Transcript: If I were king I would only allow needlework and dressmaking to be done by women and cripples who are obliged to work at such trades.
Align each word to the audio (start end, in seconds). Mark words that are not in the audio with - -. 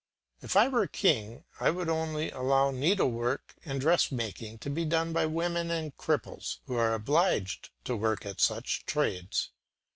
If 0.41 0.55
I 0.55 0.67
were 0.67 0.87
king 0.87 1.43
I 1.59 1.69
would 1.69 1.87
only 1.87 2.31
allow 2.31 2.71
needlework 2.71 3.53
and 3.63 3.79
dressmaking 3.79 4.57
to 4.61 4.69
be 4.71 4.83
done 4.83 5.13
by 5.13 5.27
women 5.27 5.69
and 5.69 5.95
cripples 5.95 6.57
who 6.65 6.73
are 6.73 6.95
obliged 6.95 7.69
to 7.83 7.95
work 7.95 8.25
at 8.25 8.41
such 8.41 8.87
trades. 8.87 9.51